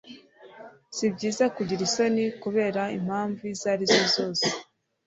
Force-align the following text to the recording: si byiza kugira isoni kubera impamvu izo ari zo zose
si 0.95 1.05
byiza 1.13 1.45
kugira 1.55 1.81
isoni 1.87 2.23
kubera 2.41 2.81
impamvu 2.97 3.41
izo 3.53 3.65
ari 3.73 3.85
zo 3.93 4.01
zose 4.15 4.47